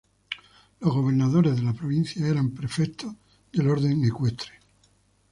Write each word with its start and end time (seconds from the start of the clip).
Los 0.79 0.95
gobernadores 0.95 1.57
de 1.57 1.61
la 1.61 1.73
provincia 1.73 2.25
eran 2.27 2.55
prefectos 2.55 3.13
del 3.53 3.69
orden 3.69 4.03
ecuestre. 4.03 4.49